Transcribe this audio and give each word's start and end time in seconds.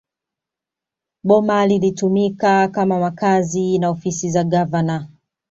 Boma 1.23 1.65
lilitumika 1.67 2.67
kama 2.67 2.99
makazi 2.99 3.79
na 3.79 3.89
ofisi 3.89 4.29
za 4.29 4.43
gavana 4.43 5.07